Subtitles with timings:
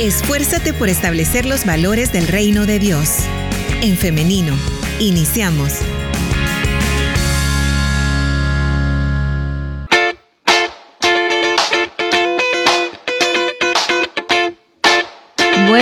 [0.00, 3.08] Esfuérzate por establecer los valores del reino de Dios.
[3.82, 4.54] En femenino,
[4.98, 5.80] iniciamos.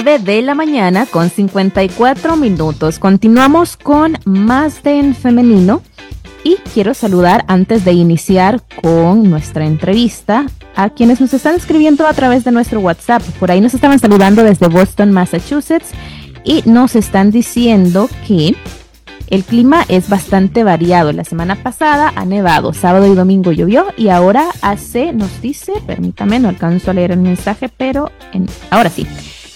[0.00, 2.98] de la mañana con 54 minutos.
[2.98, 5.82] Continuamos con más de en femenino
[6.44, 12.12] y quiero saludar antes de iniciar con nuestra entrevista a quienes nos están escribiendo a
[12.14, 13.22] través de nuestro WhatsApp.
[13.38, 15.90] Por ahí nos estaban saludando desde Boston, Massachusetts
[16.44, 18.54] y nos están diciendo que
[19.28, 21.12] el clima es bastante variado.
[21.12, 26.40] La semana pasada ha nevado, sábado y domingo llovió y ahora hace, nos dice, permítame,
[26.40, 29.06] no alcanzo a leer el mensaje, pero en, ahora sí.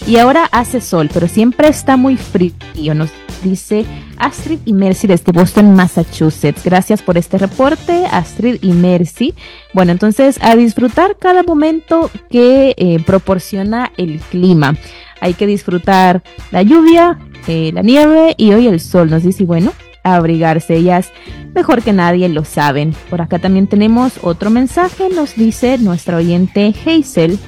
[0.07, 3.09] Y ahora hace sol, pero siempre está muy frío, nos
[3.45, 3.85] dice
[4.17, 6.63] Astrid y Mercy desde Boston, Massachusetts.
[6.63, 9.33] Gracias por este reporte, Astrid y Mercy.
[9.73, 14.75] Bueno, entonces a disfrutar cada momento que eh, proporciona el clima.
[15.21, 19.71] Hay que disfrutar la lluvia, eh, la nieve y hoy el sol, nos dice, bueno,
[20.03, 20.75] a abrigarse.
[20.75, 21.11] Ellas
[21.53, 22.93] mejor que nadie lo saben.
[23.09, 27.39] Por acá también tenemos otro mensaje, nos dice nuestra oyente Hazel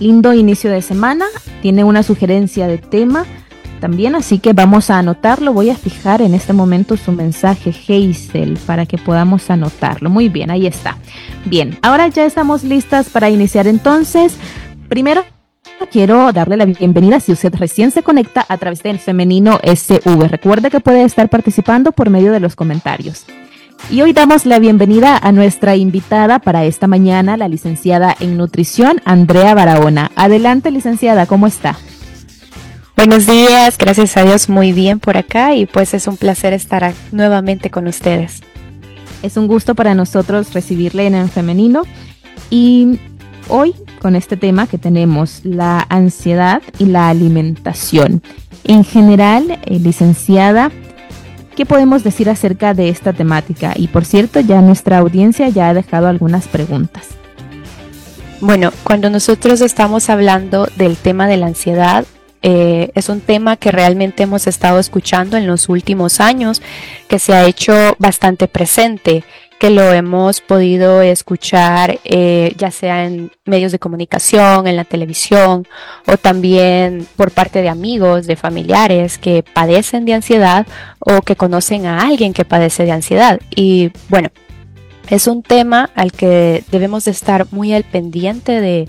[0.00, 1.26] lindo inicio de semana.
[1.62, 3.26] Tiene una sugerencia de tema
[3.80, 5.52] también, así que vamos a anotarlo.
[5.52, 10.10] Voy a fijar en este momento su mensaje Hazel para que podamos anotarlo.
[10.10, 10.96] Muy bien, ahí está.
[11.46, 14.36] Bien, ahora ya estamos listas para iniciar entonces.
[14.88, 15.24] Primero,
[15.90, 20.28] quiero darle la bienvenida si usted recién se conecta a través del femenino SV.
[20.28, 23.24] Recuerde que puede estar participando por medio de los comentarios.
[23.88, 29.00] Y hoy damos la bienvenida a nuestra invitada para esta mañana, la licenciada en nutrición,
[29.04, 30.10] Andrea Barahona.
[30.16, 31.78] Adelante, licenciada, ¿cómo está?
[33.02, 36.92] Buenos días, gracias a Dios muy bien por acá y pues es un placer estar
[37.12, 38.42] nuevamente con ustedes.
[39.22, 41.84] Es un gusto para nosotros recibirle en el femenino
[42.50, 43.00] y
[43.48, 48.22] hoy con este tema que tenemos, la ansiedad y la alimentación.
[48.64, 50.70] En general, eh, licenciada,
[51.56, 53.72] ¿Qué podemos decir acerca de esta temática?
[53.76, 57.06] Y por cierto, ya nuestra audiencia ya ha dejado algunas preguntas.
[58.42, 62.06] Bueno, cuando nosotros estamos hablando del tema de la ansiedad,
[62.42, 66.62] eh, es un tema que realmente hemos estado escuchando en los últimos años,
[67.08, 69.24] que se ha hecho bastante presente
[69.60, 75.68] que lo hemos podido escuchar eh, ya sea en medios de comunicación, en la televisión
[76.06, 80.66] o también por parte de amigos, de familiares que padecen de ansiedad
[80.98, 83.38] o que conocen a alguien que padece de ansiedad.
[83.54, 84.30] Y bueno,
[85.10, 88.88] es un tema al que debemos de estar muy al pendiente de,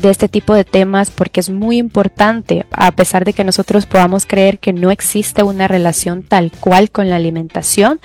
[0.00, 4.26] de este tipo de temas porque es muy importante, a pesar de que nosotros podamos
[4.26, 8.00] creer que no existe una relación tal cual con la alimentación,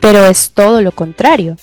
[0.00, 1.56] pero es todo lo contrario,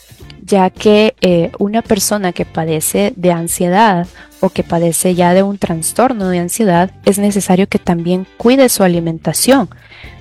[0.43, 4.07] ya que eh, una persona que padece de ansiedad
[4.39, 8.83] o que padece ya de un trastorno de ansiedad, es necesario que también cuide su
[8.83, 9.69] alimentación,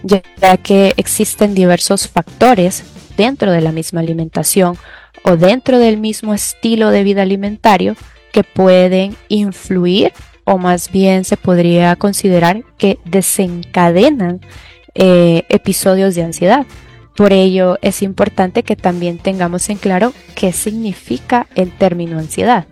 [0.02, 0.22] ya
[0.58, 2.84] que existen diversos factores
[3.16, 4.76] dentro de la misma alimentación
[5.24, 7.96] o dentro del mismo estilo de vida alimentario
[8.34, 10.12] que pueden influir
[10.42, 14.40] o más bien se podría considerar que desencadenan
[14.96, 16.66] eh, episodios de ansiedad.
[17.14, 22.66] Por ello es importante que también tengamos en claro qué significa el término ansiedad.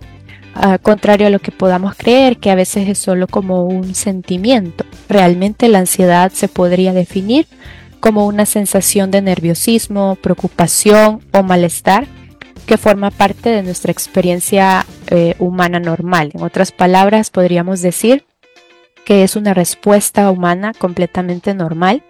[0.82, 5.68] contrario a lo que podamos creer que a veces es solo como un sentimiento, realmente
[5.68, 7.46] la ansiedad se podría definir
[8.00, 12.08] como una sensación de nerviosismo, preocupación o malestar
[12.66, 16.30] que forma parte de nuestra experiencia eh, humana normal.
[16.34, 18.24] En otras palabras, podríamos decir
[19.04, 22.02] que es una respuesta humana completamente normal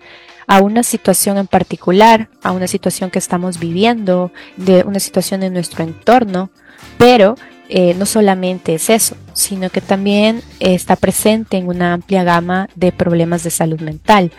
[0.47, 5.55] a una situación en particular, a una situación que estamos viviendo, de una situación en
[5.55, 6.51] nuestro entorno,
[6.99, 7.37] pero
[7.69, 12.93] eh, no solamente es eso, sino que también está presente en una amplia gama de
[12.93, 14.31] problemas de salud mental,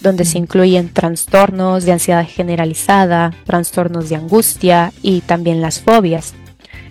[0.00, 6.34] donde se incluyen trastornos de ansiedad generalizada, trastornos de angustia y también las fobias.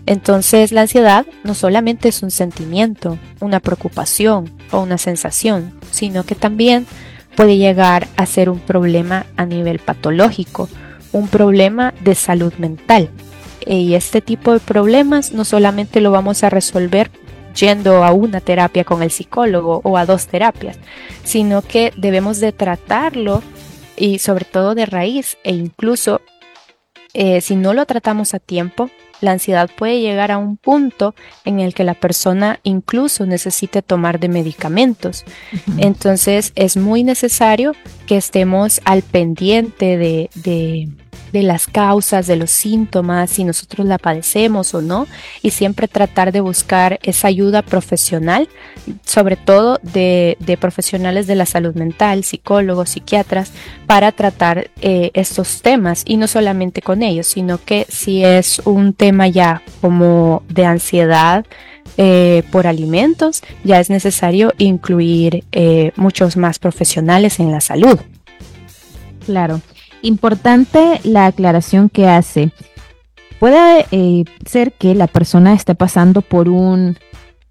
[0.06, 6.36] Entonces la ansiedad no solamente es un sentimiento, una preocupación o una sensación, sino que
[6.36, 6.88] también
[7.36, 10.68] puede llegar a ser un problema a nivel patológico,
[11.12, 13.10] un problema de salud mental.
[13.66, 17.12] Y este tipo de problemas no solamente lo vamos a resolver
[17.54, 20.78] yendo a una terapia con el psicólogo o a dos terapias,
[21.24, 23.42] sino que debemos de tratarlo
[23.96, 26.22] y sobre todo de raíz e incluso
[27.14, 28.90] eh, si no lo tratamos a tiempo,
[29.22, 34.20] la ansiedad puede llegar a un punto en el que la persona incluso necesite tomar
[34.20, 35.26] de medicamentos.
[35.78, 37.74] Entonces es muy necesario
[38.06, 40.90] que estemos al pendiente de, de
[41.34, 45.08] las causas, de los síntomas, si nosotros la padecemos o no,
[45.42, 48.50] y siempre tratar de buscar esa ayuda profesional,
[49.06, 53.52] sobre todo de, profesionales de la salud mental, psicólogos, psiquiatras,
[53.86, 58.94] para tratar eh, estos temas, y no solamente con ellos, sino que si es un
[58.94, 61.46] tema ya como de ansiedad,
[61.98, 68.00] eh, por alimentos, ya es necesario incluir eh, muchos más profesionales en la salud.
[69.26, 69.60] Claro.
[70.02, 72.52] Importante la aclaración que hace.
[73.40, 76.98] Puede eh, ser que la persona esté pasando por un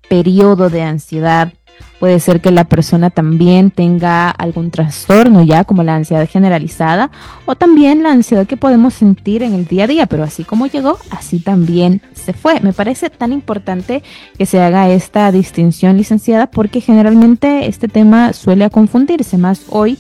[0.09, 1.53] periodo de ansiedad.
[2.00, 7.11] Puede ser que la persona también tenga algún trastorno ya como la ansiedad generalizada
[7.45, 10.67] o también la ansiedad que podemos sentir en el día a día, pero así como
[10.67, 12.61] llegó, así también se fue.
[12.61, 14.03] Me parece tan importante
[14.37, 19.99] que se haga esta distinción licenciada porque generalmente este tema suele confundirse más hoy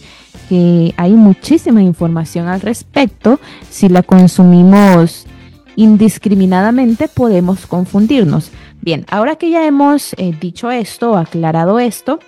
[0.48, 3.40] que hay muchísima información al respecto.
[3.70, 5.26] Si la consumimos
[5.76, 8.50] indiscriminadamente podemos confundirnos.
[8.80, 12.18] Bien, ahora que ya hemos eh, dicho esto, aclarado esto,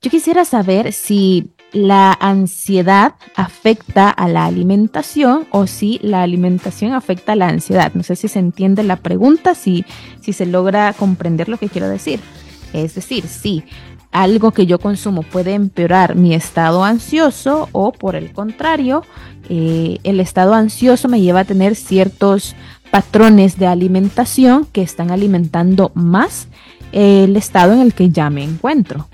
[0.00, 7.32] yo quisiera saber si la ansiedad afecta a la alimentación o si la alimentación afecta
[7.32, 7.92] a la ansiedad.
[7.94, 9.84] No sé si se entiende la pregunta, si,
[10.20, 12.18] si se logra comprender lo que quiero decir.
[12.72, 13.62] Es decir, si
[14.12, 19.04] algo que yo consumo puede empeorar mi estado ansioso o por el contrario,
[19.48, 22.54] eh, el estado ansioso me lleva a tener ciertos
[22.90, 26.48] patrones de alimentación que están alimentando más
[26.92, 29.08] el estado en el que ya me encuentro.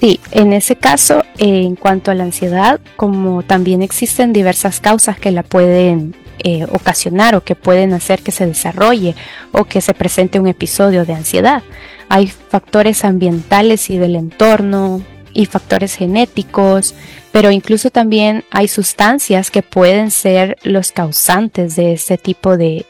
[0.00, 5.30] Sí, en ese caso, en cuanto a la ansiedad, como también existen diversas causas que
[5.30, 9.14] la pueden eh, ocasionar o que pueden hacer que se desarrolle
[9.52, 11.62] o que se presente un episodio de ansiedad.
[12.08, 16.94] Hay factores ambientales y del entorno y factores genéticos,
[17.30, 22.86] pero incluso también hay sustancias que pueden ser los causantes de este tipo de,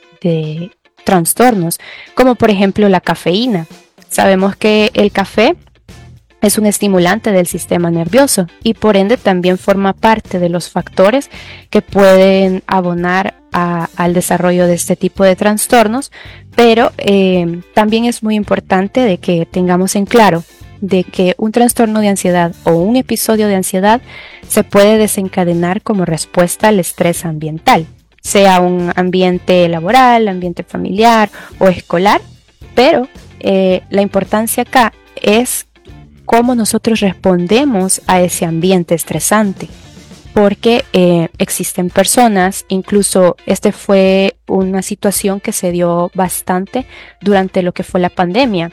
[1.04, 1.78] trastornos,
[2.14, 3.66] como por ejemplo la cafeína.
[4.08, 5.56] Sabemos que el café
[6.40, 11.30] es un estimulante del sistema nervioso y por ende también forma parte de los factores
[11.70, 16.12] que pueden abonar al desarrollo de este tipo de trastornos,
[16.54, 20.44] pero eh, también es muy importante de que tengamos en claro
[20.82, 24.02] de que un trastorno de ansiedad o un episodio de ansiedad
[24.46, 27.86] se puede desencadenar como respuesta al estrés ambiental,
[28.20, 32.20] sea un ambiente laboral, ambiente familiar o escolar,
[32.74, 33.08] pero
[33.40, 35.66] eh, la importancia acá es
[36.26, 39.68] cómo nosotros respondemos a ese ambiente estresante
[40.36, 46.84] porque eh, existen personas, incluso este fue una situación que se dio bastante
[47.22, 48.70] durante lo que fue la pandemia,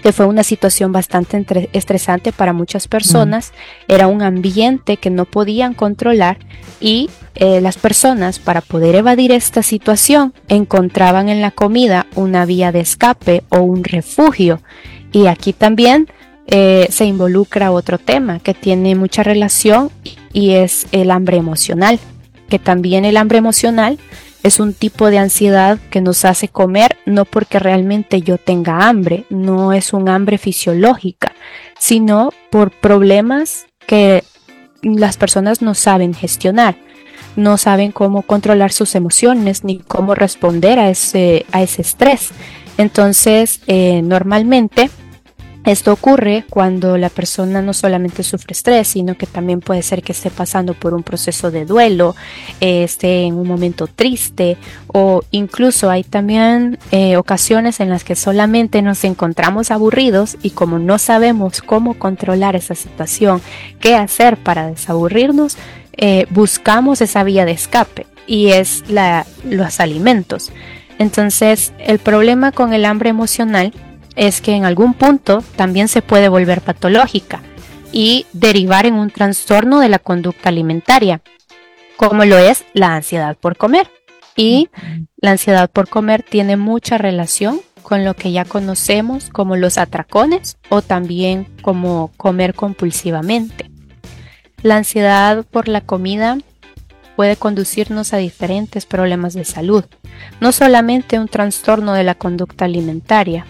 [0.00, 3.52] que fue una situación bastante estresante para muchas personas,
[3.88, 6.38] era un ambiente que no podían controlar
[6.80, 12.72] y eh, las personas para poder evadir esta situación encontraban en la comida una vía
[12.72, 14.62] de escape o un refugio.
[15.12, 16.08] Y aquí también
[16.46, 19.90] eh, se involucra otro tema que tiene mucha relación
[20.36, 21.98] y es el hambre emocional,
[22.50, 23.98] que también el hambre emocional
[24.42, 29.24] es un tipo de ansiedad que nos hace comer no porque realmente yo tenga hambre,
[29.30, 31.32] no es un hambre fisiológica,
[31.78, 34.24] sino por problemas que
[34.82, 36.76] las personas no saben gestionar,
[37.34, 42.28] no saben cómo controlar sus emociones ni cómo responder a ese, a ese estrés.
[42.76, 44.90] Entonces, eh, normalmente
[45.66, 50.12] esto ocurre cuando la persona no solamente sufre estrés, sino que también puede ser que
[50.12, 52.14] esté pasando por un proceso de duelo,
[52.60, 58.14] eh, esté en un momento triste o incluso hay también eh, ocasiones en las que
[58.14, 63.42] solamente nos encontramos aburridos y como no sabemos cómo controlar esa situación,
[63.80, 65.58] qué hacer para desaburrirnos,
[65.96, 68.84] eh, buscamos esa vía de escape y es
[69.44, 70.52] los alimentos.
[70.98, 73.72] Entonces, el problema con el hambre emocional
[74.16, 77.42] es que en algún punto también se puede volver patológica
[77.92, 81.22] y derivar en un trastorno de la conducta alimentaria,
[81.96, 83.90] como lo es la ansiedad por comer.
[84.34, 84.68] Y
[85.16, 90.58] la ansiedad por comer tiene mucha relación con lo que ya conocemos como los atracones
[90.68, 93.70] o también como comer compulsivamente.
[94.62, 96.38] La ansiedad por la comida
[97.14, 99.84] puede conducirnos a diferentes problemas de salud,
[100.40, 103.46] no solamente un trastorno de la conducta alimentaria,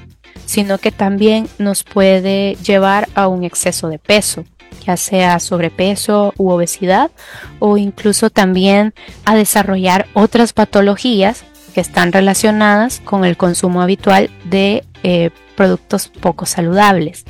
[0.46, 4.44] sino que también nos puede llevar a un exceso de peso,
[4.86, 7.10] ya sea sobrepeso u obesidad,
[7.58, 14.82] o incluso también a desarrollar otras patologías que están relacionadas con el consumo habitual de
[15.02, 17.24] eh, productos poco saludables,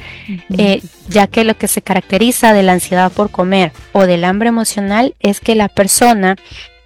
[0.57, 4.49] eh, ya que lo que se caracteriza de la ansiedad por comer o del hambre
[4.49, 6.37] emocional es que la persona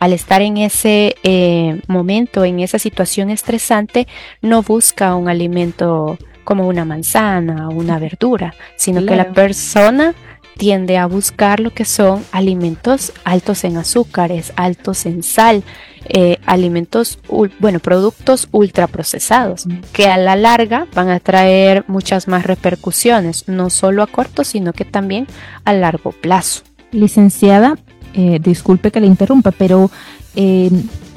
[0.01, 4.09] al estar en ese eh, momento, en esa situación estresante,
[4.41, 10.15] no busca un alimento como una manzana o una verdura, sino que la persona
[10.57, 15.63] tiende a buscar lo que son alimentos altos en azúcares, altos en sal,
[16.07, 17.19] eh, alimentos,
[17.61, 24.03] bueno, productos ultraprocesados, que a la larga van a traer muchas más repercusiones, no solo
[24.03, 25.27] a corto, sino que también
[25.65, 26.63] a largo plazo.
[26.91, 27.77] Licenciada,
[28.15, 29.91] eh, disculpe que le interrumpa, pero
[30.37, 30.71] eh,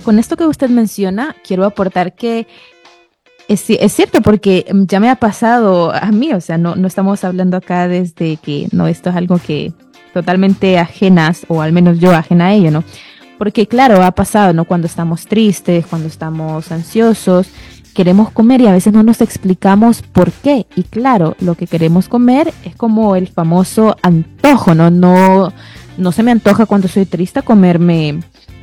[0.04, 2.48] con esto que usted menciona, quiero aportar que
[3.48, 3.62] es,
[3.94, 7.88] cierto, porque ya me ha pasado a mí, o sea, no, no estamos hablando acá
[7.88, 9.74] desde que no, esto es algo que
[10.14, 12.84] totalmente ajenas, o al menos yo ajena a ello, ¿no?
[13.38, 14.66] Porque claro, ha pasado, ¿no?
[14.66, 17.48] Cuando estamos tristes, cuando estamos ansiosos,
[17.94, 20.66] queremos comer y a veces no nos explicamos por qué.
[20.76, 24.90] Y claro, lo que queremos comer es como el famoso antojo, ¿no?
[24.90, 25.54] No,
[25.98, 28.20] no se me antoja cuando soy triste comerme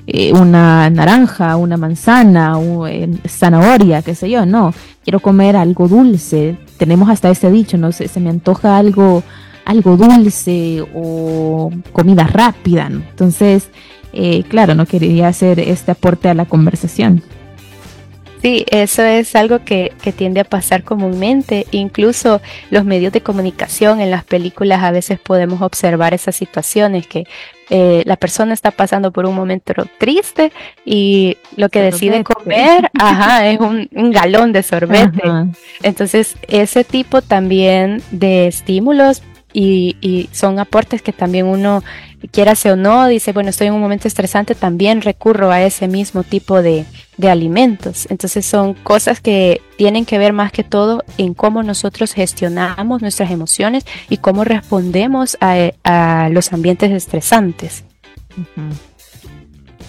[0.06, 6.56] eh, una naranja, una manzana, una zanahoria, qué sé yo, no, quiero comer algo dulce.
[6.78, 9.22] Tenemos hasta ese dicho, no sé, se me antoja algo,
[9.64, 13.68] algo dulce o comida rápida, Entonces,
[14.12, 17.22] eh, claro, no quería hacer este aporte a la conversación.
[18.42, 21.66] Sí, eso es algo que, tiende a pasar comúnmente.
[21.72, 27.24] Incluso los medios de comunicación en las películas a veces podemos observar esas situaciones que
[27.68, 30.52] eh, la persona está pasando por un momento triste
[30.84, 35.22] y lo que decide comer ajá, es un, galón de sorbete.
[35.82, 41.82] Entonces, ese tipo también de estímulos y, y, son aportes que también uno,
[42.32, 46.22] quiera o no, dice, bueno, estoy en un momento estresante, también recurro a ese mismo
[46.22, 46.84] tipo de,
[47.16, 48.06] de alimentos.
[48.10, 53.30] Entonces son cosas que tienen que ver más que todo en cómo nosotros gestionamos nuestras
[53.30, 57.84] emociones y cómo respondemos a, a los ambientes estresantes.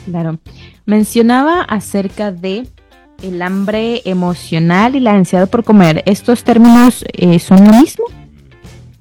[0.06, 0.40] Claro.
[0.86, 2.68] Mencionaba acerca de
[3.22, 6.02] el hambre emocional y la ansiedad por comer.
[6.06, 8.06] ¿Estos términos eh, son lo mismo?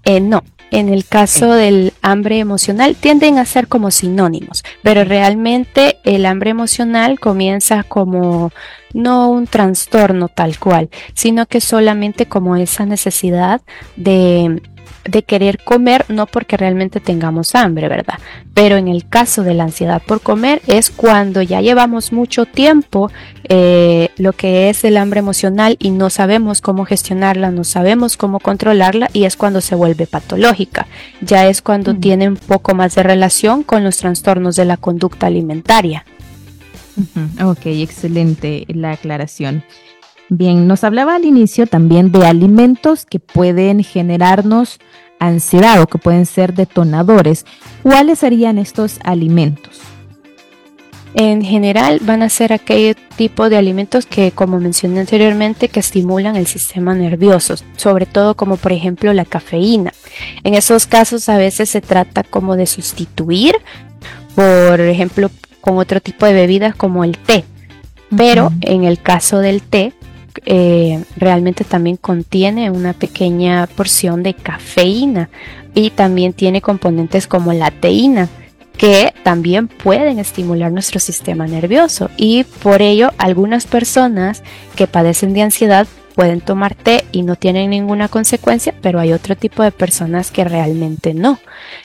[0.04, 5.98] Eh, no, en el caso del hambre emocional tienden a ser como sinónimos, pero realmente
[6.04, 8.52] el hambre emocional comienza como
[8.92, 13.60] no un trastorno tal cual, sino que solamente como esa necesidad
[13.96, 14.62] de
[15.04, 18.18] de querer comer no porque realmente tengamos hambre, ¿verdad?
[18.54, 23.10] Pero en el caso de la ansiedad por comer es cuando ya llevamos mucho tiempo
[23.44, 28.40] eh, lo que es el hambre emocional y no sabemos cómo gestionarla, no sabemos cómo
[28.40, 30.86] controlarla y es cuando se vuelve patológica.
[31.20, 32.00] Ya es cuando mm.
[32.00, 36.04] tiene un poco más de relación con los trastornos de la conducta alimentaria.
[37.42, 39.64] Ok, excelente la aclaración.
[40.32, 44.78] Bien, nos hablaba al inicio también de alimentos que pueden generarnos
[45.18, 47.44] ansiedad o que pueden ser detonadores.
[47.82, 49.80] ¿Cuáles serían estos alimentos?
[51.14, 56.36] En general van a ser aquel tipo de alimentos que, como mencioné anteriormente, que estimulan
[56.36, 59.92] el sistema nervioso, sobre todo como por ejemplo la cafeína.
[60.44, 63.56] En esos casos a veces se trata como de sustituir,
[64.36, 65.28] por ejemplo,
[65.60, 67.44] con otro tipo de bebidas como el té.
[68.16, 69.92] Pero en el caso del té,
[70.44, 75.30] eh, realmente también contiene una pequeña porción de cafeína
[75.74, 78.28] y también tiene componentes como la teína
[78.76, 84.42] que también pueden estimular nuestro sistema nervioso y por ello algunas personas
[84.74, 89.36] que padecen de ansiedad pueden tomar té y no tienen ninguna consecuencia, pero hay otro
[89.36, 91.38] tipo de personas que realmente no.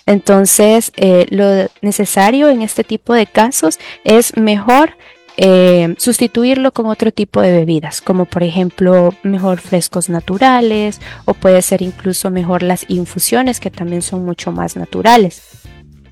[0.06, 4.98] Entonces, eh, lo necesario en este tipo de casos es mejor
[5.38, 11.62] eh, sustituirlo con otro tipo de bebidas, como por ejemplo mejor frescos naturales o puede
[11.62, 15.44] ser incluso mejor las infusiones que también son mucho más naturales.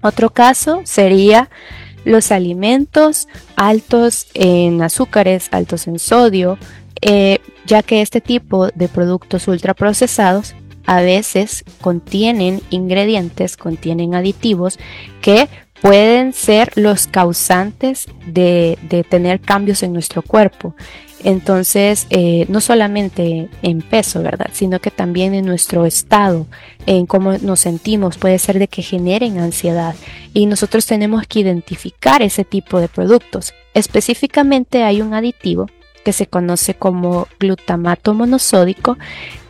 [0.01, 1.49] Otro caso sería
[2.03, 6.57] los alimentos altos en azúcares, altos en sodio,
[7.01, 14.79] eh, ya que este tipo de productos ultraprocesados a veces contienen ingredientes, contienen aditivos
[15.21, 15.47] que
[15.83, 18.77] pueden ser los causantes de,
[19.09, 20.75] tener cambios en nuestro cuerpo.
[21.25, 24.49] Entonces, eh, no solamente en peso, ¿verdad?
[24.53, 26.47] Sino que también en nuestro estado,
[26.85, 29.93] en cómo nos sentimos, puede ser de que generen ansiedad.
[30.33, 33.53] Y nosotros tenemos que identificar ese tipo de productos.
[33.73, 35.67] Específicamente hay un aditivo
[36.03, 38.97] que se conoce como glutamato monosódico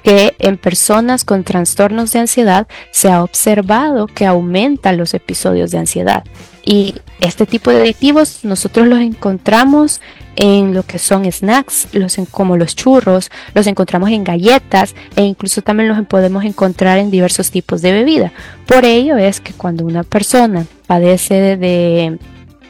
[0.04, 5.80] que en personas con trastornos de ansiedad se ha observado que aumenta los episodios de
[5.80, 6.24] ansiedad.
[6.66, 10.02] Y este tipo de aditivos nosotros los encontramos
[10.36, 15.62] en lo que son snacks, los como los churros, los encontramos en galletas e incluso
[15.62, 18.32] también los podemos encontrar en diversos tipos de bebida.
[18.66, 22.18] Por ello es que cuando una persona padece de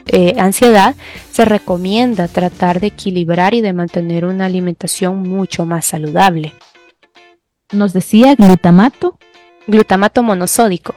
[0.06, 0.94] eh, ansiedad,
[1.32, 6.52] se recomienda tratar de equilibrar y de mantener una alimentación mucho más saludable.
[7.72, 9.18] Nos decía glutamato.
[9.66, 10.94] Glutamato monosódico.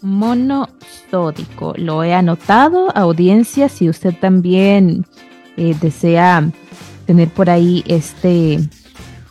[0.00, 1.74] Monosódico.
[1.76, 5.06] Lo he anotado, audiencia, si usted también
[5.56, 6.50] eh, desea
[7.06, 8.58] tener por ahí este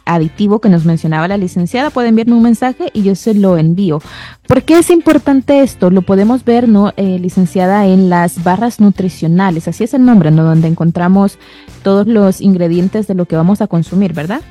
[0.05, 4.01] aditivo que nos mencionaba la licenciada, puede enviarme un mensaje y yo se lo envío.
[4.48, 5.89] ¿Por qué es importante esto?
[5.89, 10.43] Lo podemos ver, ¿no, eh, licenciada, en las barras nutricionales, así es el nombre, ¿no?
[10.43, 11.38] Donde encontramos
[11.83, 14.41] todos los ingredientes de lo que vamos a consumir, ¿verdad?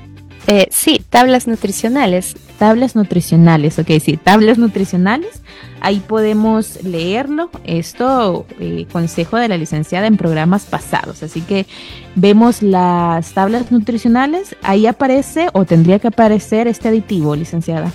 [0.46, 2.34] Eh, sí, tablas nutricionales.
[2.58, 5.42] Tablas nutricionales, ok, sí, tablas nutricionales.
[5.80, 7.50] Ahí podemos leerlo.
[7.64, 11.22] Esto, eh, consejo de la licenciada en programas pasados.
[11.22, 11.66] Así que
[12.14, 14.56] vemos las tablas nutricionales.
[14.62, 17.90] Ahí aparece o tendría que aparecer este aditivo, licenciada.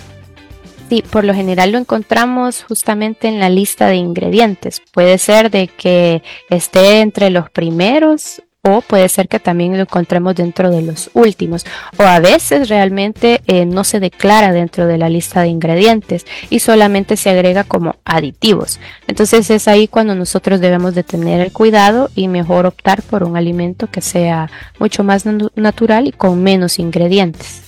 [0.88, 4.80] Sí, por lo general lo encontramos justamente en la lista de ingredientes.
[4.92, 10.34] Puede ser de que esté entre los primeros o puede ser que también lo encontremos
[10.34, 11.64] dentro de los últimos.
[11.96, 16.58] O a veces realmente eh, no se declara dentro de la lista de ingredientes y
[16.58, 18.80] solamente se agrega como aditivos.
[19.06, 23.36] Entonces es ahí cuando nosotros debemos de tener el cuidado y mejor optar por un
[23.36, 25.24] alimento que sea mucho más
[25.54, 27.62] natural y con menos ingredientes.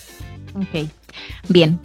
[0.54, 0.88] Ok.
[1.48, 1.78] Bien.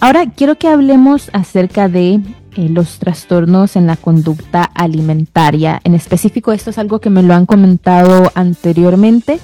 [0.00, 2.20] Ahora quiero que hablemos acerca de
[2.58, 5.80] eh, los trastornos en la conducta alimentaria.
[5.84, 9.38] En específico, esto es algo que me lo han comentado anteriormente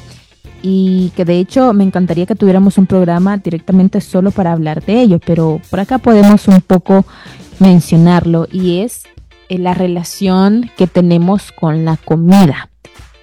[0.62, 5.00] y que de hecho me encantaría que tuviéramos un programa directamente solo para hablar de
[5.00, 7.06] ello, pero por acá podemos un poco
[7.60, 9.04] mencionarlo y es
[9.48, 12.68] eh, la relación que tenemos con la comida.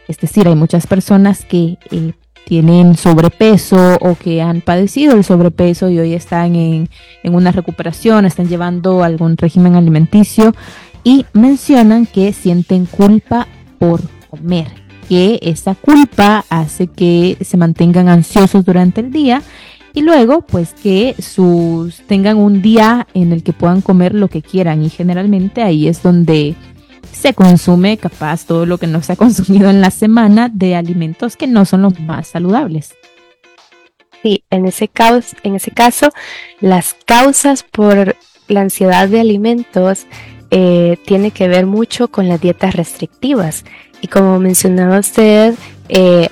[0.07, 2.13] Es decir, hay muchas personas que eh,
[2.45, 6.89] tienen sobrepeso o que han padecido el sobrepeso y hoy están en,
[7.23, 10.53] una recuperación, están llevando algún régimen alimenticio
[11.03, 13.47] y mencionan que sienten culpa
[13.79, 14.67] por comer,
[15.07, 19.41] que esa culpa hace que se mantengan ansiosos durante el día
[19.93, 24.41] y luego pues que sus tengan un día en el que puedan comer lo que
[24.41, 26.55] quieran y generalmente ahí es donde
[27.11, 31.37] se consume capaz todo lo que no se ha consumido en la semana de alimentos
[31.37, 32.95] que no son los más saludables.
[34.21, 36.09] Sí, en ese, caso, en ese caso,
[36.59, 38.15] las causas por
[38.47, 40.05] la ansiedad de alimentos
[40.51, 43.65] eh, tiene que ver mucho con las dietas restrictivas.
[44.01, 45.55] Y como mencionaba usted,
[45.89, 46.27] eh,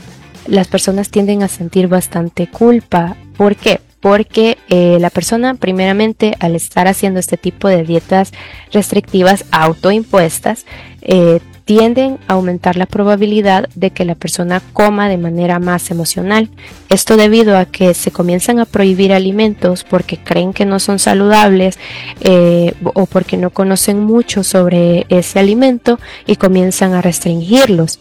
[0.45, 3.15] las personas tienden a sentir bastante culpa.
[3.37, 3.81] ¿Por qué?
[3.99, 8.31] Porque eh, la persona primeramente al estar haciendo este tipo de dietas
[8.71, 10.65] restrictivas autoimpuestas
[11.01, 16.49] eh, tienden a aumentar la probabilidad de que la persona coma de manera más emocional.
[16.89, 21.77] Esto debido a que se comienzan a prohibir alimentos porque creen que no son saludables
[22.21, 27.99] eh, o porque no conocen mucho sobre ese alimento y comienzan a restringirlos.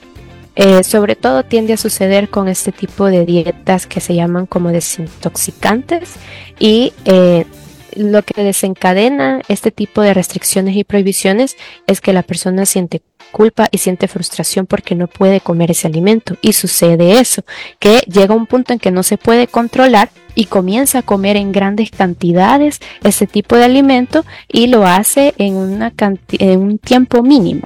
[0.60, 4.72] Eh, sobre todo tiende a suceder con este tipo de dietas que se llaman como
[4.72, 6.14] desintoxicantes
[6.58, 7.46] y eh,
[7.94, 13.68] lo que desencadena este tipo de restricciones y prohibiciones es que la persona siente culpa
[13.70, 16.36] y siente frustración porque no puede comer ese alimento.
[16.42, 17.44] Y sucede eso,
[17.78, 21.52] que llega un punto en que no se puede controlar y comienza a comer en
[21.52, 25.92] grandes cantidades ese tipo de alimento y lo hace en, una
[26.32, 27.62] en un tiempo mínimo.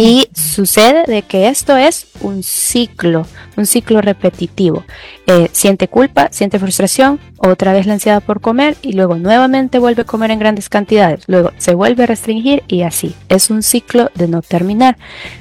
[0.00, 4.84] Y sucede de que esto es un ciclo, un ciclo repetitivo.
[5.26, 10.02] Eh, siente culpa, siente frustración, otra vez la ansiedad por comer y luego nuevamente vuelve
[10.02, 11.24] a comer en grandes cantidades.
[11.26, 13.16] Luego se vuelve a restringir y así.
[13.28, 14.96] Es un ciclo de no terminar.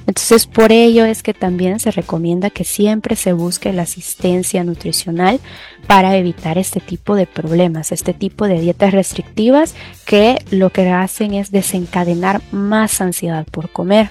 [0.07, 5.39] Entonces por ello es que también se recomienda que siempre se busque la asistencia nutricional
[5.85, 9.75] para evitar este tipo de problemas, este tipo de dietas restrictivas
[10.07, 14.09] que lo que hacen es desencadenar más ansiedad por comer.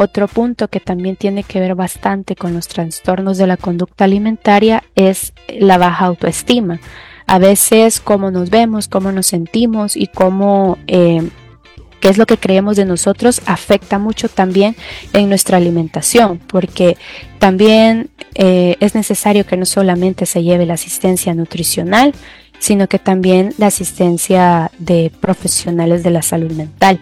[0.00, 4.84] Otro punto que también tiene que ver bastante con los trastornos de la conducta alimentaria
[4.94, 6.78] es la baja autoestima.
[7.26, 10.78] A veces cómo nos vemos, cómo nos sentimos y cómo...
[10.86, 11.28] Eh,
[11.98, 14.76] qué es lo que creemos de nosotros afecta mucho también
[15.14, 16.96] en nuestra alimentación, porque
[17.40, 22.14] también eh, es necesario que no solamente se lleve la asistencia nutricional,
[22.60, 27.00] sino que también la asistencia de profesionales de la salud mental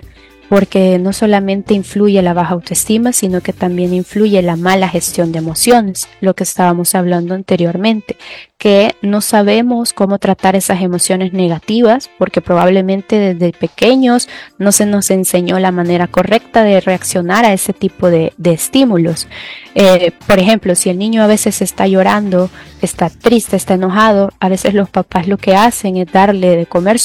[0.48, 5.38] porque no solamente influye la baja autoestima, sino que también influye la mala gestión de
[5.38, 8.16] emociones, lo que estábamos hablando anteriormente,
[8.58, 14.28] que no sabemos cómo tratar esas emociones negativas, porque probablemente desde pequeños
[14.58, 19.28] no se nos enseñó la manera correcta de reaccionar a ese tipo de, estímulos.
[19.74, 22.48] Eh, por ejemplo, si el niño a veces está llorando,
[22.80, 26.98] está triste, está enojado, a veces los papás lo que hacen es darle de comer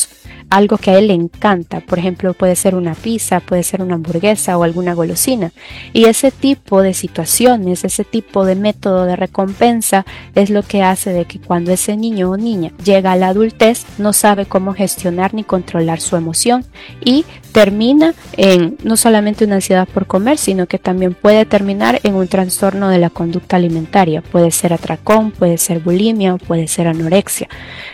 [0.52, 1.80] algo que a él le encanta.
[1.80, 5.52] Por ejemplo, puede ser una pizza, puede ser una hamburguesa o alguna golosina.
[5.94, 11.14] Y ese tipo de situaciones, ese tipo de método de recompensa es lo que hace
[11.14, 15.34] de que cuando ese niño o niña llega a la adultez no sabe cómo gestionar
[15.34, 16.66] ni controlar su emoción
[17.04, 22.16] y termina en no solamente una ansiedad por comer, sino que también puede terminar en
[22.16, 24.22] un trastorno de la conducta alimentaria.
[24.22, 27.48] Puede ser atracón, puede ser bulimia o puede ser anorexia.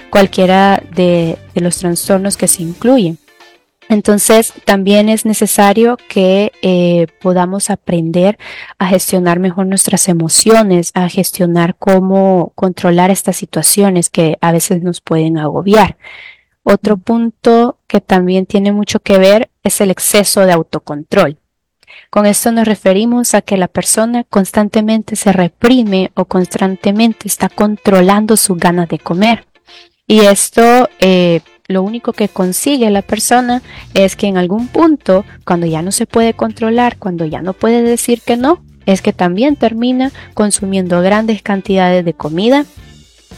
[0.09, 3.17] Cualquiera de, los trastornos que se incluyen.
[3.89, 8.37] Entonces también es necesario que eh, podamos aprender
[8.79, 14.99] a gestionar mejor nuestras emociones, a gestionar cómo controlar estas situaciones que a veces nos
[14.99, 15.97] pueden agobiar.
[16.63, 21.37] Otro punto que también tiene mucho que ver es el exceso de autocontrol.
[22.09, 28.37] Con esto nos referimos a que la persona constantemente se reprime o constantemente está controlando
[28.37, 29.45] sus ganas de comer.
[30.07, 33.61] Y esto eh, lo único que consigue la persona
[33.93, 37.81] es que en algún punto, cuando ya no se puede controlar, cuando ya no puede
[37.81, 42.65] decir que no, es que también termina consumiendo grandes cantidades de comida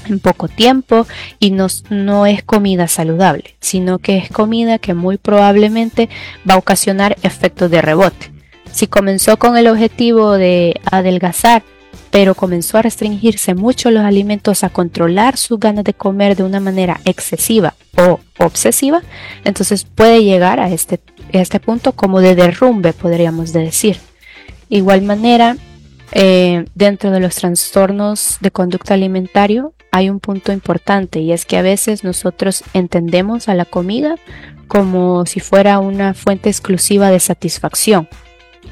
[0.08, 1.08] en poco tiempo
[1.40, 6.08] y no, no es comida saludable, sino que es comida que muy probablemente
[6.48, 8.32] va a ocasionar efectos de rebote.
[8.72, 11.64] Si comenzó con el objetivo de adelgazar,
[12.12, 16.60] pero comenzó a restringirse mucho los alimentos, a controlar sus ganas de comer de una
[16.60, 19.02] manera excesiva o obsesiva,
[19.44, 21.00] entonces puede llegar a este,
[21.32, 23.98] este punto como de derrumbe, podríamos decir.
[24.70, 25.58] Igual manera,
[26.12, 31.58] eh, dentro de los trastornos de conducta alimentario hay un punto importante y es que
[31.58, 34.16] a veces nosotros entendemos a la comida
[34.68, 38.08] como si fuera una fuente exclusiva de satisfacción.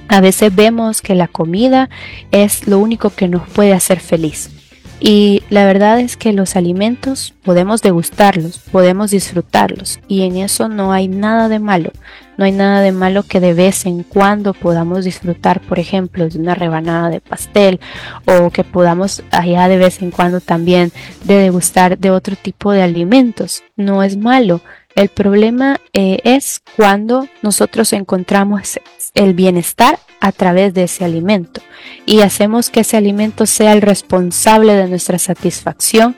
[0.07, 1.89] A veces vemos que la comida
[2.31, 4.51] es lo único que nos puede hacer feliz.
[4.99, 10.91] Y la verdad es que los alimentos podemos degustarlos, podemos disfrutarlos y en eso no
[10.91, 11.91] hay nada de malo.
[12.35, 16.37] No hay nada de malo que de vez en cuando podamos disfrutar, por ejemplo, de
[16.37, 17.79] una rebanada de pastel
[18.25, 20.91] o que podamos allá de vez en cuando también
[21.23, 23.63] de degustar de otro tipo de alimentos.
[23.75, 24.61] No es malo.
[24.95, 28.79] El problema eh, es cuando nosotros encontramos
[29.17, 31.61] el bienestar a través de ese alimento
[32.05, 36.15] y hacemos que ese alimento sea el responsable de nuestra satisfacción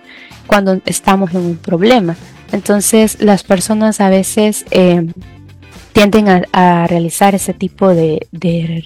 [0.47, 2.15] cuando estamos en un problema.
[2.51, 5.07] Entonces las personas a veces eh,
[5.93, 8.85] tienden a, realizar ese tipo de, de,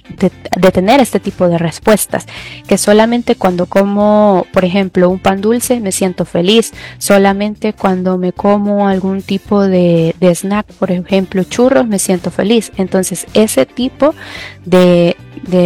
[0.72, 2.26] tener este tipo de respuestas,
[2.66, 8.32] que solamente cuando como, por ejemplo, un pan dulce me siento feliz, solamente cuando me
[8.32, 12.72] como algún tipo de, snack, por ejemplo, churros, me siento feliz.
[12.76, 14.14] Entonces, ese tipo
[14.64, 15.16] de,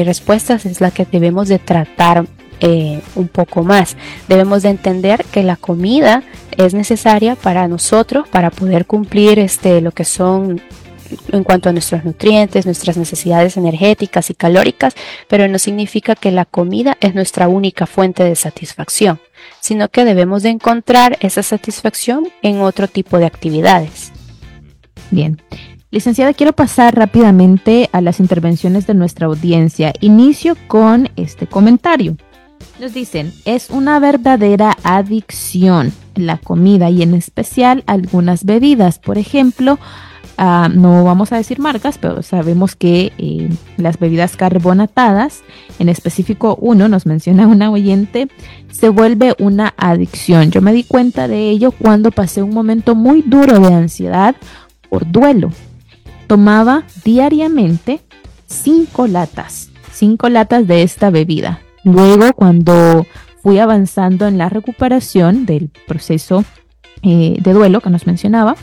[0.05, 2.27] respuestas es la que debemos de tratar
[2.61, 3.97] eh, un poco más.
[4.27, 6.25] Debemos de entender que la comida
[6.57, 10.61] es necesaria para nosotros para poder cumplir este lo que son
[11.33, 14.95] en cuanto a nuestros nutrientes, nuestras necesidades energéticas y calóricas,
[15.29, 19.21] pero no significa que la comida es nuestra única fuente de satisfacción,
[19.61, 24.13] sino que debemos de encontrar esa satisfacción en otro tipo de actividades.
[25.11, 25.41] Bien.
[25.91, 29.95] Licenciada, quiero pasar rápidamente a las intervenciones de nuestra audiencia.
[30.01, 32.17] Inicio con este comentario.
[32.79, 38.99] Nos dicen, es una verdadera adicción la comida y en especial algunas bebidas.
[38.99, 39.79] Por ejemplo,
[40.41, 45.43] Ah, no vamos a decir marcas, pero sabemos que eh, las bebidas carbonatadas,
[45.81, 48.29] en específico uno, nos menciona una oyente,
[48.71, 50.53] se vuelve una adicción.
[50.53, 54.37] Yo me di cuenta de ello cuando pasé un momento muy duro de ansiedad
[54.89, 55.51] por duelo.
[56.29, 58.01] Tomaba diariamente
[58.47, 61.63] cinco latas, cinco latas de esta bebida.
[61.83, 63.07] Luego, cuando
[63.43, 66.45] fui avanzando en la recuperación del proceso
[67.03, 68.55] eh, de duelo que nos mencionaba,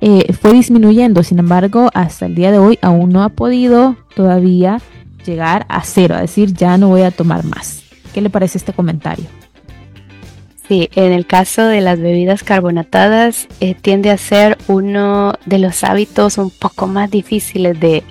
[0.00, 1.22] eh, fue disminuyendo.
[1.22, 4.80] Sin embargo, hasta el día de hoy aún no ha podido todavía
[5.24, 7.82] llegar a cero, a decir ya no voy a tomar más.
[8.12, 9.26] ¿Qué le parece este comentario?
[10.70, 15.82] Sí, en el caso de las bebidas carbonatadas eh, tiende a ser uno de los
[15.82, 18.04] hábitos un poco más difíciles de,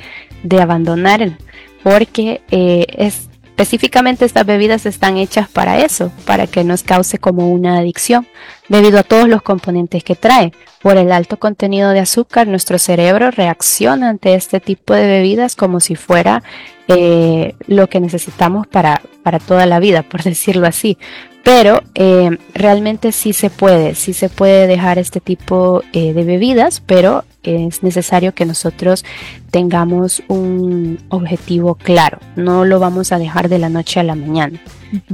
[0.62, 1.38] abandonar
[1.84, 7.50] porque eh, es, específicamente estas bebidas están hechas para eso, para que nos cause como
[7.50, 8.26] una adicción,
[8.70, 10.54] debido a todos los componentes que trae.
[10.82, 15.82] Por el alto contenido de azúcar, nuestro cerebro reacciona ante este tipo de bebidas como
[15.82, 16.42] si fuera
[16.88, 20.98] eh, lo que necesitamos para, para toda la vida, por decirlo así.
[21.44, 26.82] Pero eh, realmente sí se puede, sí se puede dejar este tipo eh, de bebidas,
[26.86, 29.04] pero es necesario que nosotros
[29.50, 32.20] tengamos un objetivo claro.
[32.36, 34.60] No lo vamos a dejar de la noche a la mañana.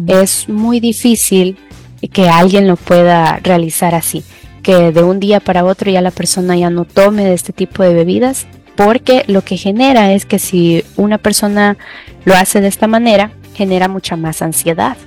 [0.07, 1.57] Es muy difícil
[2.11, 4.23] que alguien lo pueda realizar así
[4.65, 7.83] que de un día para otro ya la persona ya no tome de este tipo
[7.83, 11.77] de bebidas, porque lo que genera es que si una persona
[12.23, 14.97] lo hace de esta manera, genera mucha más ansiedad.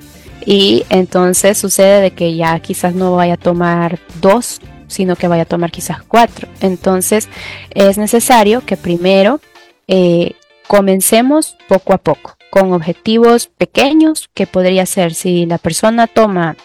[0.50, 5.42] Y entonces sucede de que ya quizás no vaya a tomar dos, sino que vaya
[5.42, 6.48] a tomar quizás cuatro.
[6.62, 7.28] Entonces
[7.74, 9.42] es necesario que primero
[9.88, 16.56] eh, comencemos poco a poco, con objetivos pequeños, que podría ser si la persona toma,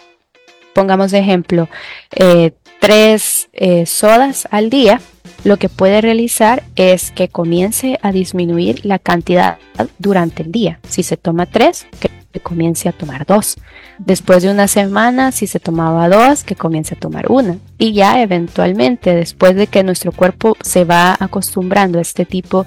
[0.73, 1.67] pongamos de ejemplo,
[2.15, 5.01] eh, tres eh, sodas al día,
[5.43, 9.57] lo que puede realizar es que comience a disminuir la cantidad
[9.99, 10.79] durante el día.
[10.87, 13.57] Si se toma tres, que comience a tomar dos.
[13.99, 17.57] Después de una semana, si se tomaba dos, que comience a tomar una.
[17.77, 22.65] Y ya eventualmente, después de que nuestro cuerpo se va acostumbrando a este tipo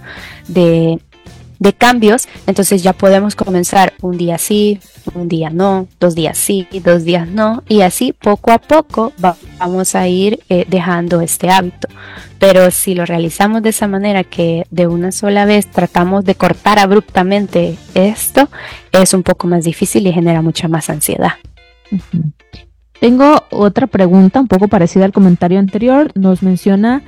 [0.48, 1.00] de
[1.58, 4.78] de cambios, entonces ya podemos comenzar un día sí,
[5.14, 9.12] un día no, dos días sí, dos días no, y así poco a poco
[9.58, 11.88] vamos a ir eh, dejando este hábito.
[12.38, 16.78] Pero si lo realizamos de esa manera que de una sola vez tratamos de cortar
[16.78, 18.48] abruptamente esto,
[18.92, 21.32] es un poco más difícil y genera mucha más ansiedad.
[23.00, 26.10] Tengo otra pregunta un poco parecida al comentario anterior.
[26.14, 27.02] Nos menciona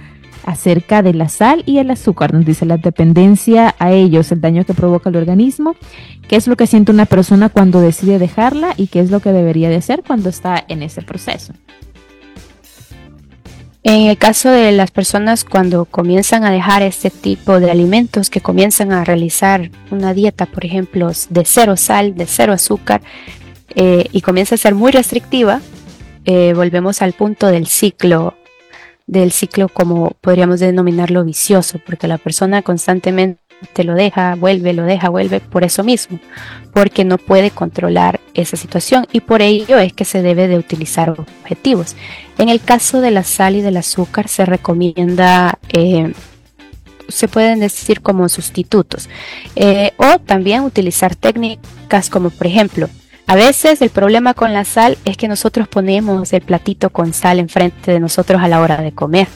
[0.49, 2.33] acerca de la sal y el azúcar.
[2.33, 5.77] Nos dice la dependencia a ellos, el daño que provoca el organismo,
[6.27, 9.33] qué es lo que siente una persona cuando decide dejarla y qué es lo que
[9.33, 11.53] debería de hacer cuando está en ese proceso.
[13.83, 18.41] En el caso de las personas cuando comienzan a dejar este tipo de alimentos, que
[18.41, 23.03] comienzan a realizar una dieta, por ejemplo, de cero sal, de cero azúcar,
[23.75, 25.61] eh, y comienza a ser muy restrictiva,
[26.25, 28.35] eh, volvemos al punto del ciclo
[29.09, 33.39] del ciclo como podríamos denominarlo vicioso, porque la persona constantemente
[33.83, 36.21] lo deja, vuelve, lo deja, vuelve por eso mismo,
[36.73, 41.11] porque no puede controlar esa situación y por ello es que se debe de utilizar
[41.11, 41.97] objetivos.
[42.37, 46.13] En el caso de la sal y del azúcar se recomienda, eh,
[47.09, 49.09] se pueden decir como sustitutos,
[49.57, 52.91] eh, o también utilizar técnicas como por ejemplo
[53.29, 57.39] a veces el problema con la sal es que nosotros ponemos el platito con sal
[57.39, 59.29] enfrente de nosotros a la hora de comer,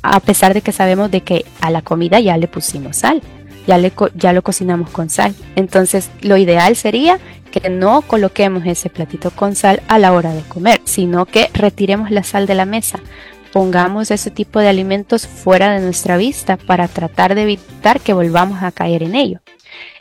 [0.00, 3.20] a pesar de que sabemos de que a la comida ya le pusimos sal,
[3.66, 5.34] ya, le, ya lo cocinamos con sal.
[5.56, 7.18] Entonces lo ideal sería
[7.50, 12.12] que no coloquemos ese platito con sal a la hora de comer, sino que retiremos
[12.12, 13.00] la sal de la mesa.
[13.52, 18.62] Pongamos ese tipo de alimentos fuera de nuestra vista para tratar de evitar que volvamos
[18.62, 19.40] a caer en ello.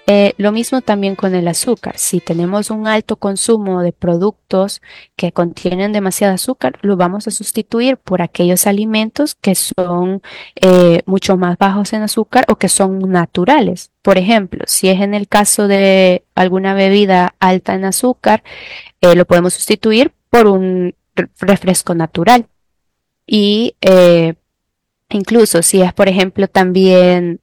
[0.07, 1.97] Eh, lo mismo también con el azúcar.
[1.97, 4.81] Si tenemos un alto consumo de productos
[5.15, 10.21] que contienen demasiado azúcar, lo vamos a sustituir por aquellos alimentos que son
[10.55, 13.91] eh, mucho más bajos en azúcar o que son naturales.
[14.01, 18.43] Por ejemplo, si es en el caso de alguna bebida alta en azúcar,
[19.01, 20.95] eh, lo podemos sustituir por un
[21.39, 22.47] refresco natural.
[23.27, 23.75] Y
[25.09, 27.39] incluso si es, por ejemplo, también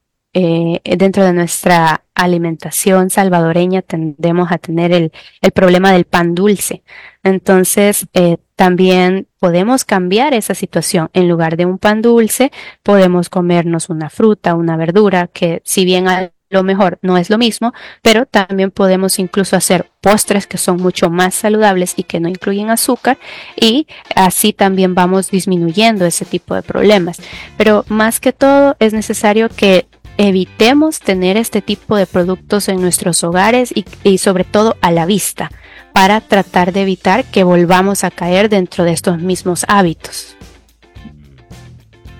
[0.85, 5.13] dentro de nuestra alimentación salvadoreña tendemos a tener el,
[5.53, 6.83] problema del pan dulce.
[7.23, 11.11] Entonces, eh, también podemos cambiar esa situación.
[11.13, 12.51] En lugar de un pan dulce,
[12.83, 17.39] podemos comernos una fruta, una verdura, que si bien a lo mejor no es lo
[17.39, 17.73] mismo,
[18.03, 22.71] pero también podemos incluso hacer postres que son mucho más saludables y que no incluyen
[22.71, 23.19] azúcar
[23.55, 27.21] y así también vamos disminuyendo ese tipo de problemas.
[27.57, 29.87] Pero más que todo es necesario que
[30.19, 33.73] evitemos tener este tipo de productos en nuestros hogares
[34.05, 35.51] y, sobre todo a la vista
[35.95, 40.37] para tratar de evitar que volvamos a caer dentro de estos mismos hábitos.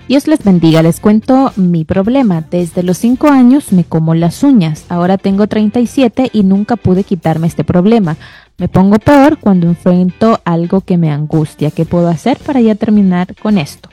[0.07, 2.43] Dios les bendiga, les cuento mi problema.
[2.49, 7.45] Desde los 5 años me como las uñas, ahora tengo 37 y nunca pude quitarme
[7.45, 8.17] este problema.
[8.57, 11.69] Me pongo peor cuando enfrento algo que me angustia.
[11.69, 13.89] ¿Qué puedo hacer para ya terminar con esto?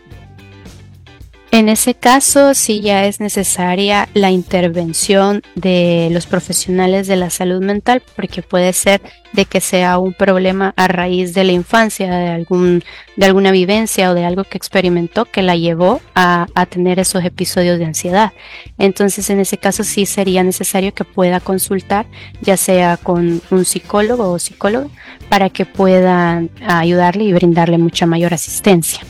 [1.56, 7.62] En ese caso, sí ya es necesaria la intervención de los profesionales de la salud
[7.62, 9.00] mental, porque puede ser
[9.32, 12.84] de que sea un problema a raíz de la infancia, de, algún,
[13.16, 17.24] de alguna vivencia o de algo que experimentó que la llevó a, a tener esos
[17.24, 18.34] episodios de ansiedad.
[18.76, 22.04] Entonces, en ese caso, sí sería necesario que pueda consultar,
[22.42, 24.88] ya sea con un psicólogo o psicóloga,
[25.30, 29.00] para que puedan ayudarle y brindarle mucha mayor asistencia.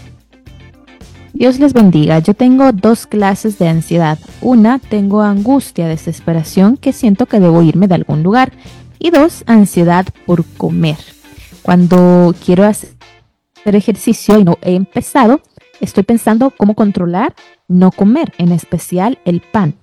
[1.38, 2.18] Dios les bendiga.
[2.20, 4.18] Yo tengo dos clases de ansiedad.
[4.40, 8.52] Una, tengo angustia, desesperación, que siento que debo irme de algún lugar.
[8.98, 10.96] Y dos, ansiedad por comer.
[11.60, 12.88] Cuando quiero hacer
[13.64, 15.42] ejercicio y no he empezado,
[15.82, 17.34] estoy pensando cómo controlar
[17.68, 19.74] no comer, en especial el pan.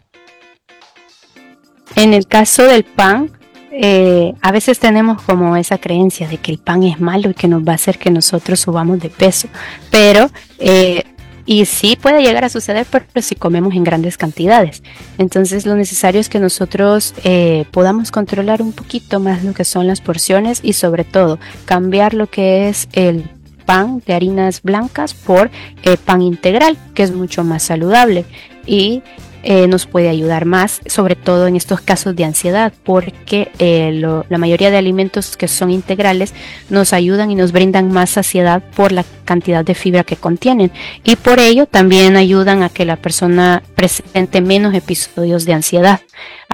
[1.95, 3.29] En el caso del pan,
[3.71, 7.47] eh, a veces tenemos como esa creencia de que el pan es malo y que
[7.47, 9.49] nos va a hacer que nosotros subamos de peso,
[9.91, 11.03] pero eh,
[11.45, 14.83] y sí puede llegar a suceder, pero si comemos en grandes cantidades.
[15.17, 19.87] Entonces lo necesario es que nosotros eh, podamos controlar un poquito más lo que son
[19.87, 23.29] las porciones y sobre todo cambiar lo que es el
[23.65, 25.49] pan de harinas blancas por
[26.05, 28.25] pan integral, que es mucho más saludable.
[28.65, 29.03] Y
[29.43, 33.91] eh, nos puede ayudar más, sobre todo en estos casos de ansiedad, porque eh,
[34.29, 36.33] la mayoría de alimentos que son integrales
[36.69, 40.71] nos ayudan y nos brindan más saciedad por la cantidad de fibra que contienen
[41.03, 46.01] y por ello también ayudan a que la persona presente menos episodios de ansiedad.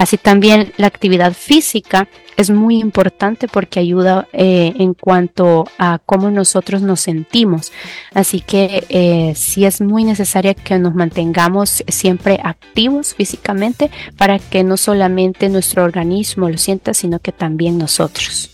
[0.00, 2.08] Así también la actividad física
[2.38, 7.70] es muy importante porque ayuda eh, en cuanto a cómo nosotros nos sentimos.
[8.14, 14.64] Así que eh, sí es muy necesario que nos mantengamos siempre activos físicamente para que
[14.64, 18.48] no solamente nuestro organismo lo sienta, sino que también nosotros.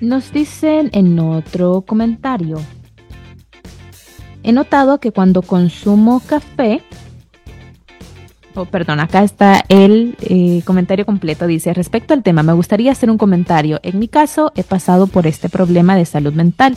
[0.00, 2.62] Nos dicen en otro comentario.
[4.42, 6.80] He notado que cuando consumo café,
[8.56, 11.46] Oh, perdón, acá está el eh, comentario completo.
[11.46, 13.80] Dice, respecto al tema, me gustaría hacer un comentario.
[13.82, 16.76] En mi caso, he pasado por este problema de salud mental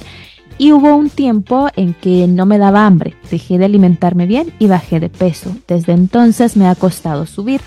[0.57, 3.13] y hubo un tiempo en que no me daba hambre.
[3.29, 5.55] Dejé de alimentarme bien y bajé de peso.
[5.67, 7.61] Desde entonces me ha costado subir.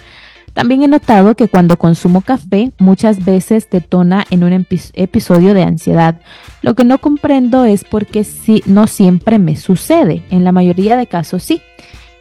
[0.54, 6.20] También he notado que cuando consumo café muchas veces detona en un episodio de ansiedad.
[6.62, 10.24] Lo que no comprendo es por qué si no siempre me sucede.
[10.30, 11.62] En la mayoría de casos sí.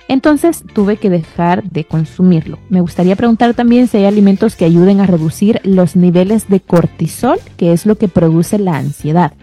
[0.10, 2.58] Entonces tuve que dejar de consumirlo.
[2.68, 7.38] Me gustaría preguntar también si hay alimentos que ayuden a reducir los niveles de cortisol,
[7.58, 9.34] que es lo que produce la ansiedad.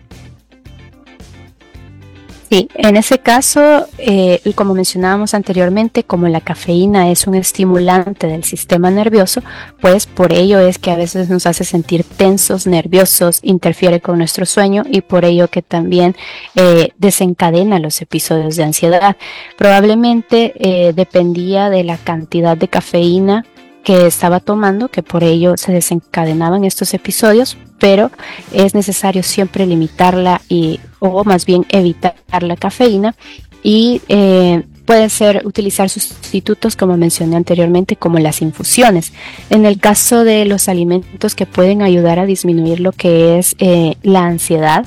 [2.48, 8.44] Sí, en ese caso, eh, como mencionábamos anteriormente, como la cafeína es un estimulante del
[8.44, 9.42] sistema nervioso,
[9.80, 14.46] pues por ello es que a veces nos hace sentir tensos, nerviosos, interfiere con nuestro
[14.46, 16.14] sueño y por ello que también
[16.54, 19.16] eh, desencadena los episodios de ansiedad.
[19.58, 23.44] Probablemente eh, dependía de la cantidad de cafeína
[23.82, 28.10] que estaba tomando, que por ello se desencadenaban estos episodios, pero
[28.52, 30.80] es necesario siempre limitarla y,
[31.12, 33.14] o más bien evitar la cafeína
[33.62, 39.12] y eh, pueden ser utilizar sustitutos como mencioné anteriormente como las infusiones.
[39.50, 43.96] En el caso de los alimentos que pueden ayudar a disminuir lo que es eh,
[44.02, 44.86] la ansiedad,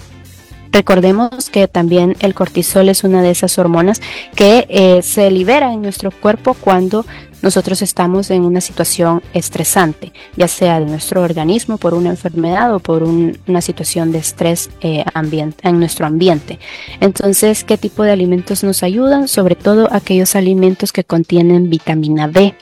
[0.71, 4.01] Recordemos que también el cortisol es una de esas hormonas
[4.35, 7.05] que eh, se libera en nuestro cuerpo cuando
[7.41, 12.79] nosotros estamos en una situación estresante, ya sea de nuestro organismo por una enfermedad o
[12.79, 15.05] por una situación de estrés eh,
[15.63, 16.59] en nuestro ambiente.
[16.99, 19.27] Entonces, ¿qué tipo de alimentos nos ayudan?
[19.27, 22.55] Sobre todo aquellos alimentos que contienen vitamina B.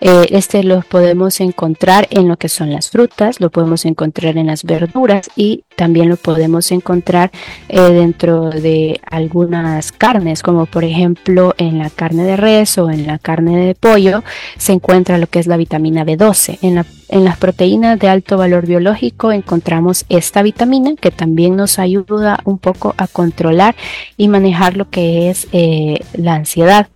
[0.00, 4.48] Eh, este lo podemos encontrar en lo que son las frutas, lo podemos encontrar en
[4.48, 7.30] las verduras y también lo podemos encontrar
[7.68, 13.06] eh, dentro de algunas carnes, como por ejemplo en la carne de res o en
[13.06, 14.24] la carne de pollo
[14.58, 16.58] se encuentra lo que es la vitamina B12.
[16.62, 16.84] En,
[17.24, 22.94] las proteínas de alto valor biológico encontramos esta vitamina que también nos ayuda un poco
[22.96, 23.76] a controlar
[24.16, 26.88] y manejar lo que es eh, la ansiedad.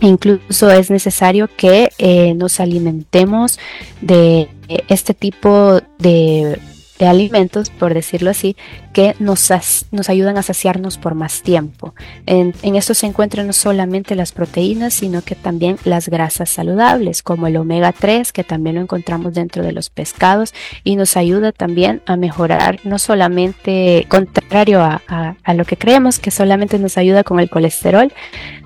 [0.00, 3.58] Incluso es necesario que eh, nos alimentemos
[4.00, 4.48] de
[4.88, 6.60] este tipo de
[6.98, 8.56] de alimentos, por decirlo así,
[8.92, 9.50] que nos,
[9.90, 11.94] nos ayudan a saciarnos por más tiempo.
[12.26, 17.46] En, esto se encuentran no solamente las proteínas, sino que también las grasas saludables, como
[17.46, 22.02] el omega 3, que también lo encontramos dentro de los pescados y nos ayuda también
[22.06, 25.02] a mejorar, no solamente contrario a,
[25.42, 28.12] a lo que creemos, que solamente nos ayuda con el colesterol,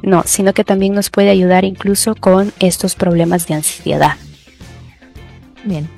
[0.02, 4.16] no, sino que también nos puede ayudar incluso con estos problemas de ansiedad.
[5.64, 5.88] Bien,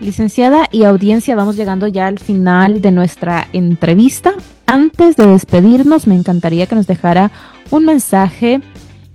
[0.00, 4.34] Licenciada y audiencia, vamos llegando ya al final de nuestra entrevista.
[4.66, 7.30] Antes de despedirnos, me encantaría que nos dejara
[7.70, 8.60] un mensaje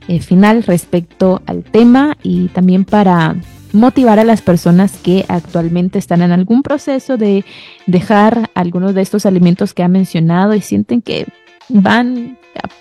[0.07, 3.35] eh, final respecto al tema y también para
[3.73, 7.45] motivar a las personas que actualmente están en algún proceso de
[7.85, 11.27] dejar algunos de estos alimentos que ha mencionado y sienten que
[11.69, 12.37] van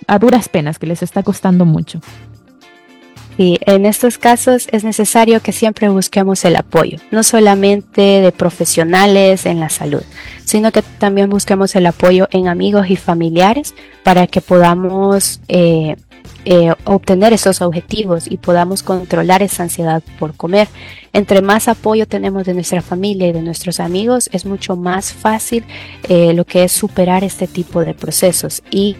[0.07, 2.01] a duras penas, que les está costando mucho.
[3.41, 9.47] Y en estos casos es necesario que siempre busquemos el apoyo, no solamente de profesionales
[9.47, 10.03] en la salud,
[10.45, 13.75] sino que también busquemos el apoyo en amigos y familiares
[14.05, 15.97] para que podamos eh,
[16.45, 20.69] eh, obtener esos objetivos y podamos controlar esa ansiedad por comer.
[21.13, 25.65] Entre más apoyo tenemos de nuestra familia y de nuestros amigos, es mucho más fácil
[26.09, 28.63] eh, lo que es superar este tipo de procesos.
[28.71, 28.97] Y,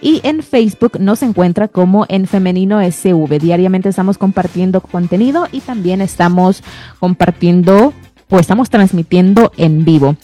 [0.00, 3.38] y en Facebook nos encuentra como en Femenino SV.
[3.38, 6.62] Diariamente estamos compartiendo contenido y también estamos
[6.98, 7.92] compartiendo
[8.28, 10.16] o estamos transmitiendo en vivo.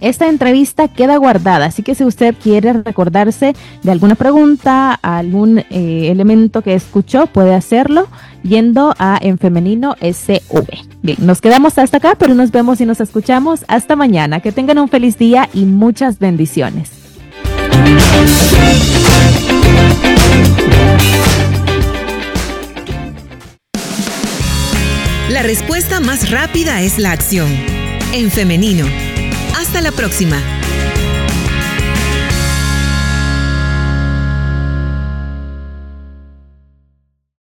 [0.00, 6.08] Esta entrevista queda guardada, así que si usted quiere recordarse de alguna pregunta, algún eh,
[6.10, 8.08] elemento que escuchó, puede hacerlo
[8.42, 10.64] yendo a En Femenino SV.
[11.02, 14.40] Bien, nos quedamos hasta acá, pero nos vemos y nos escuchamos hasta mañana.
[14.40, 16.90] Que tengan un feliz día y muchas bendiciones.
[25.28, 27.48] La respuesta más rápida es la acción.
[28.12, 28.86] En femenino
[29.70, 30.69] hasta la próxima.